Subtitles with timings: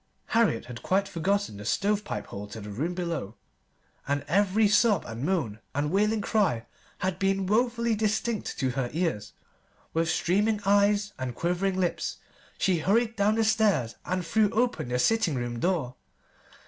[0.29, 3.35] Harriet had quite forgotten the stove pipe hole to the room below,
[4.07, 6.65] and every sob and moan and wailing cry
[6.97, 9.33] had been woefully distinct to her ears.
[9.93, 12.17] With streaming eyes and quivering lips
[12.57, 15.93] she hurried down the stairs and threw open the sitting room door.